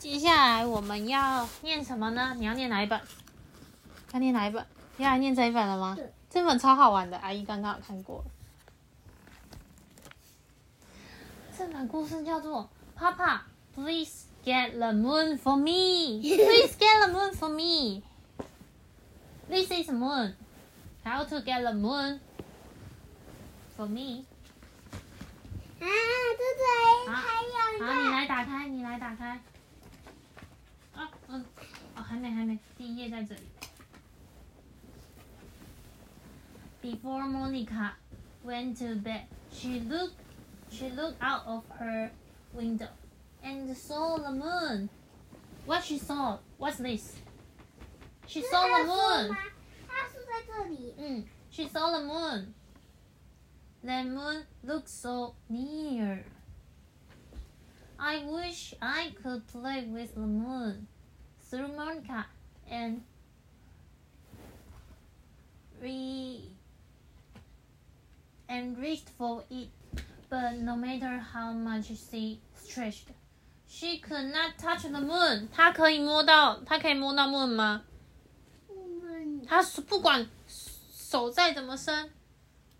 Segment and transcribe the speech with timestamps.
[0.00, 2.34] 接下来我们要念什么呢？
[2.38, 2.98] 你要念哪一本？
[4.12, 4.64] 要念哪一本？
[4.96, 5.94] 要来念这一本了吗？
[5.94, 8.24] 对这本超好玩的，阿姨刚刚有看过。
[11.56, 12.66] 这本故事叫做
[12.98, 13.40] 《Papa,
[13.74, 16.22] please get the moon for me.
[16.22, 18.02] Please get the moon for me.
[19.50, 20.32] This is moon.
[21.04, 22.20] How to get the moon
[23.76, 24.24] for me?
[25.78, 25.84] 啊，
[26.38, 28.08] 这里好还有好，你。
[28.10, 29.38] 来打开，你来打开。
[32.09, 33.41] 啊，嗯，哦，还没，还没，第一页在这里。
[36.81, 37.93] Before Monica
[38.45, 40.15] went to bed, she looked,
[40.69, 42.11] she looked out of her
[42.53, 42.89] window
[43.43, 44.89] and saw the moon.
[45.65, 46.37] What she saw?
[46.59, 47.15] What's this?
[48.27, 49.29] She 是 saw 他 the 的树 moon.
[49.29, 49.37] 吗？
[49.87, 50.93] 他树在这里。
[50.97, 52.53] Mm, she saw the moon.
[53.83, 56.23] The moon looked so near.
[57.97, 60.87] I wish I could play with the moon,
[61.50, 62.26] Through Monica,
[62.70, 63.02] and
[65.80, 66.40] re
[68.48, 69.68] and reached for it.
[70.30, 73.08] But no matter how much she stretched,
[73.66, 75.48] she could not touch the moon.
[75.52, 77.82] 她可以摸到，她可以摸到 moon 吗？
[78.68, 82.12] 嗯，他是不管手再怎么伸，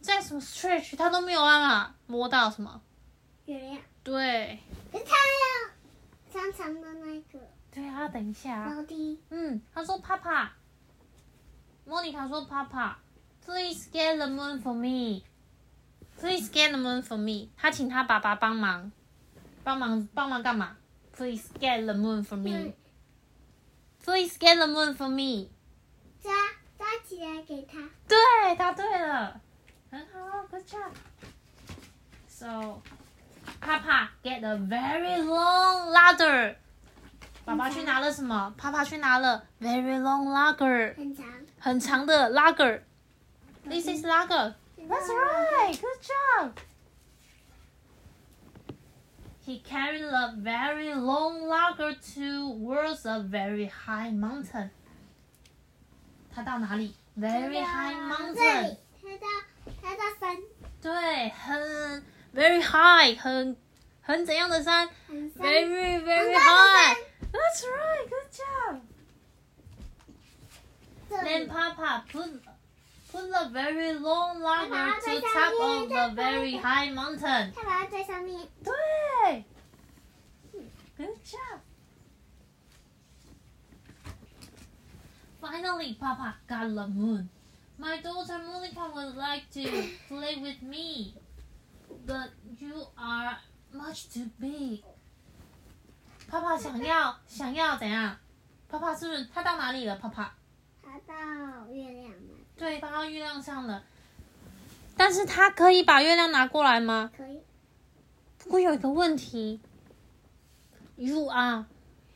[0.00, 2.82] 再怎么 stretch，她都没有办法摸到什么。
[3.44, 3.80] 月亮。
[4.02, 4.58] 对，
[4.92, 5.70] 可是他要
[6.36, 7.40] 长长的那个
[7.72, 9.18] 对啊，等一下啊，楼梯。
[9.30, 10.54] 嗯，他说爸爸，
[11.86, 12.98] 莫妮卡说爸爸
[13.44, 17.48] ，Please get the moon for me，Please get the moon for me。
[17.56, 18.92] 他请他爸爸帮忙，
[19.64, 20.76] 帮忙帮忙干嘛
[21.16, 22.74] ？Please get the moon for 嗯
[24.04, 25.48] me，Please get the moon for me。
[26.22, 26.32] 抓
[26.76, 27.88] 抓起来给他。
[28.06, 28.16] 对，
[28.56, 29.40] 答对了，
[29.90, 30.92] 很好，good job。
[32.28, 32.82] So,
[33.65, 36.55] Papa get a very long ladder。
[37.43, 38.53] 爸爸去拿了什么？
[38.57, 41.25] 爸爸去拿了 very long ladder，很长。
[41.59, 44.53] 很长的 ladder。This is ladder.
[44.77, 45.79] That's right.
[45.79, 46.51] Good job.
[49.45, 54.69] He carried a very long ladder towards a very high mountain.
[56.33, 56.95] 他到哪里？
[57.17, 58.77] Very high 这 mountain 里。
[59.01, 59.27] 他到
[59.81, 60.37] 他到山，
[60.81, 62.03] 对，很
[62.35, 63.55] very high，很
[64.01, 65.43] 很怎样的山很山。
[65.43, 66.97] ？Very very 很高的 high 山。
[67.31, 68.09] That's right.
[68.09, 68.81] Good job.
[71.09, 72.39] 这 Then 里 Papa put
[73.11, 76.61] put a very long ladder 把它 to 在 top 上 of 面 the 再把 very
[76.61, 77.51] 它 high mountain.
[77.53, 78.47] 他把它在上面。
[78.63, 79.43] 对，
[80.97, 81.59] Good job.
[85.41, 87.27] Finally, Papa got the moon.
[87.79, 89.63] My daughter Monica would like to
[90.07, 91.15] play with me,
[92.05, 92.29] but
[92.59, 93.37] you are
[93.73, 94.83] much too big.
[96.29, 98.17] 爸爸想要想要怎样？
[98.69, 99.95] 爸爸是不是他到哪里了？
[99.97, 100.35] 爸爸
[100.81, 102.17] 他到月亮了，
[102.57, 103.83] 对，搬到月亮上了。
[104.95, 107.11] 但是他可以把月亮拿过来吗？
[107.17, 107.41] 可以。
[108.37, 109.59] 不过有一个问题，
[110.95, 111.65] You are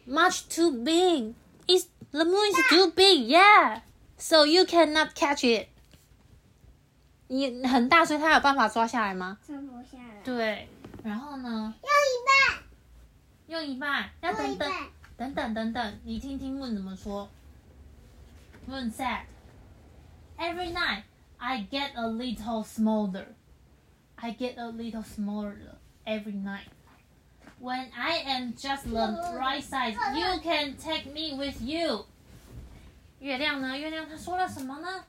[0.07, 1.33] much too big.
[1.67, 3.27] Is the moon is too big?
[3.27, 3.81] Yeah.
[4.17, 5.67] So you cannot catch it.
[7.30, 9.38] 你很大，所以他有办法抓下来吗？
[9.46, 10.20] 抓不下来。
[10.24, 10.68] 对。
[11.04, 11.72] 然后呢？
[11.80, 12.64] 用一半。
[13.46, 14.68] 用一半，要等等。
[15.16, 17.28] 等等等等，你听听 Moon 怎么说。
[18.68, 19.20] Moon said,
[20.38, 21.02] "Every night
[21.36, 23.26] I get a little smaller.
[24.16, 25.56] I get a little smaller
[26.04, 26.68] every night.
[27.60, 32.06] When I am just the right size, you can take me with you."
[33.20, 33.78] 月亮呢？
[33.78, 35.04] 月亮它说了什么呢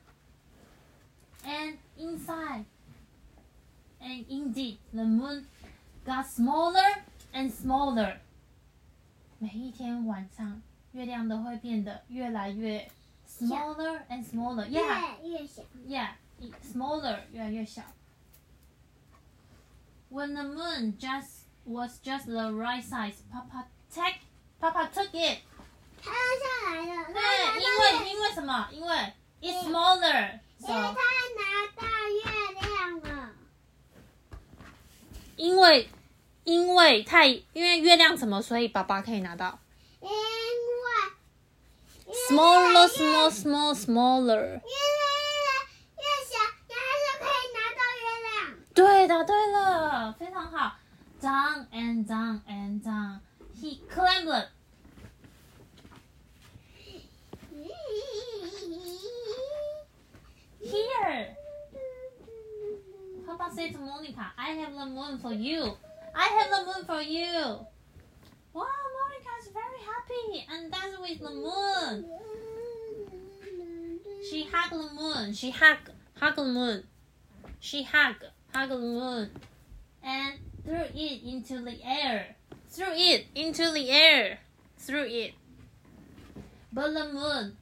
[1.43, 2.65] ？And inside,
[4.01, 5.45] and indeed, the moon
[6.05, 8.17] got smaller and smaller.
[9.39, 10.61] 每一天晚上，
[10.91, 12.89] 月亮都会变得越来越
[13.29, 14.67] smaller and smaller.
[14.67, 15.61] 越 Yeah, 越小。
[15.87, 16.09] yeah,
[16.63, 17.83] smaller 越来越小。
[20.09, 24.21] When the moon just was just the right size, Papa take
[24.59, 25.39] Papa took it.
[26.01, 27.13] 它要下来了。
[27.13, 27.19] 对，
[27.61, 28.69] 因为因为什么？
[28.71, 30.39] 因为 it's smaller.
[30.59, 30.73] 因为 So
[35.42, 35.90] 因为
[36.44, 39.58] 因为太因为月亮什么，所以爸爸可以拿到
[40.00, 40.14] 因为
[42.28, 44.36] smaller, small, small, smaller.
[44.36, 44.60] 越来
[45.98, 48.54] 越小，你还是可以拿到月亮。
[48.72, 50.76] 对的，对了，非常好。
[51.20, 53.18] Down and down and down,
[53.60, 54.46] he climbed.
[63.62, 65.76] Said to Monica, "I have the moon for you.
[66.16, 67.64] I have the moon for you."
[68.52, 68.66] Wow,
[68.98, 72.10] Monica is very happy and dance with the moon.
[74.28, 75.32] She hugged the moon.
[75.32, 76.88] She hugged, hugged the moon.
[77.60, 79.30] She hugged, hugged the moon,
[80.02, 82.34] and threw it into the air.
[82.68, 84.40] Threw it into the air.
[84.76, 85.34] Threw it.
[86.72, 87.56] But the moon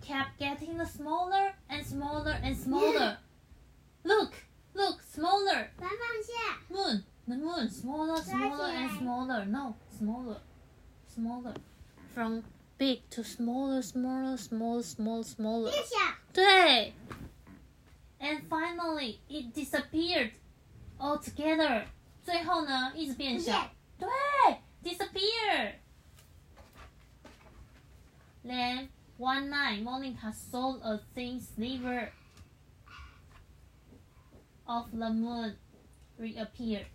[0.00, 3.18] kept getting smaller and smaller and smaller.
[4.04, 4.32] Look,
[4.73, 5.69] look, smaller.
[5.77, 9.45] 反放下， Moon, the moon, smaller, smaller, and smaller.
[9.45, 10.37] No, smaller,
[11.13, 11.53] smaller.
[12.13, 12.43] From
[12.77, 15.71] big to smaller, smaller, smaller, smaller, smaller.
[15.71, 15.97] 变小，
[16.33, 16.93] 对。
[18.19, 20.31] And finally, it disappeared
[20.99, 21.85] altogether.
[22.23, 23.69] 最后呢，一直变小。
[23.99, 24.07] 对，
[24.83, 25.75] disappear.
[28.43, 32.09] Then one night, Monica saw a thin sliver
[34.64, 35.56] Of the moon
[36.18, 36.86] reappeared.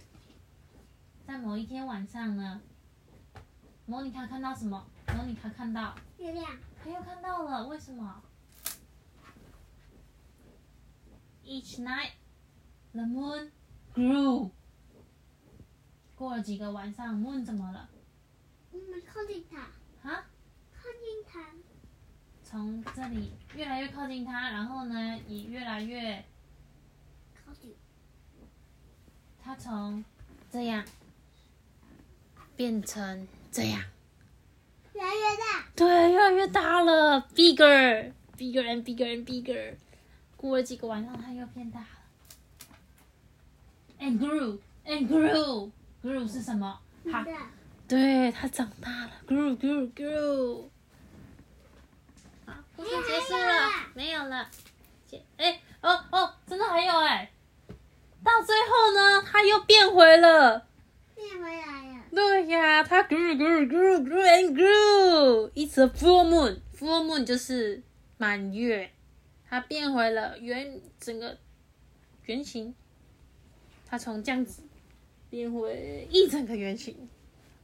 [1.25, 2.61] 在某一天晚上呢，
[3.85, 4.85] 莫妮卡看到什么？
[5.15, 8.23] 莫妮卡看到，月亮，她又看到了，为什么
[11.43, 12.11] ？Each night,
[12.93, 13.51] the moon
[13.93, 14.51] grew.
[16.15, 17.89] 过了几个晚上，moon 怎么了？
[18.71, 19.59] 我们靠近它，
[20.09, 20.25] 啊？
[20.73, 21.45] 靠近它，
[22.43, 26.23] 从这里越来越靠近它，然后呢，也越来越，
[29.43, 30.03] 它从
[30.51, 30.83] 这样
[32.57, 33.81] 变成这样，
[34.93, 39.75] 越来越大，对，越来越大了，bigger, bigger and bigger and bigger。
[40.35, 41.87] 过了几个晚上，它又变大了
[43.99, 45.71] ，and grew and grew
[46.03, 46.81] grew 是什么？
[47.09, 47.25] 它，
[47.87, 50.65] 对，它长大了，grew grew grew。
[52.45, 54.49] 好，故事结束了，没有了。
[55.05, 57.31] 结，哎，哦哦，真的还有哎，
[58.27, 60.67] 到最后呢，它又变回了。
[61.15, 65.49] 变回来了，对呀，它 grew grew grew grew and grew。
[65.51, 66.59] It's a full moon.
[66.77, 67.81] Full moon 就是
[68.17, 68.91] 满月，
[69.49, 71.37] 它变回了圆整个
[72.25, 72.75] 圆形。
[73.89, 74.61] 它从这样子
[75.29, 77.09] 变回一整个圆形，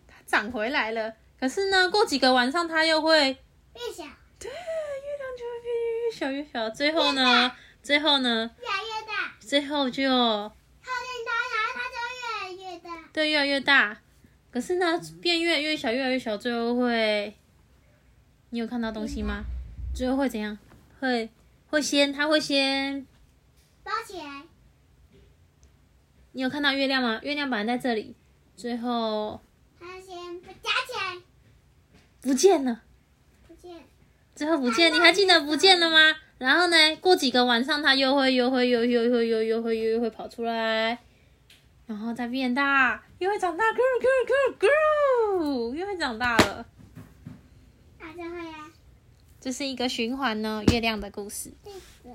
[0.07, 1.13] 它长回来了。
[1.39, 3.38] 可是呢，过几个晚上它又会，
[3.74, 4.04] 变小，
[4.39, 5.71] 对，月亮就会变
[6.06, 6.69] 越小越小。
[6.69, 7.51] 最后呢，
[7.83, 8.50] 最后呢，
[9.45, 10.56] 最后就靠
[10.86, 14.00] 近它，然后它就越来越大，对，越来越大。
[14.51, 17.36] 可是呢，变越来越小，越来越小，最后会，
[18.51, 19.44] 你有看到东西吗？
[19.94, 20.57] 最后会怎样？
[21.00, 21.30] 会
[21.69, 23.06] 会先，它会先，
[23.84, 24.44] 包起来，
[26.31, 27.19] 你有看到月亮吗？
[27.24, 28.16] 月亮本来在这里，
[28.56, 29.42] 最后
[29.80, 31.22] 它先被夹起来，
[32.22, 32.81] 不见了，
[33.48, 33.84] 不见，
[34.36, 36.16] 最后不见，你还记得不见了吗？
[36.44, 41.00] 然后呢，过几个晚上，它又会又会又又又又又会又又会跑出来，
[41.86, 46.66] 然后再变大，又会长大，grow grow grow grow，又会长大了。
[47.98, 48.69] 它就会啊，
[49.40, 51.54] 这是一个循环呢，月亮的故事。
[51.63, 52.12] 对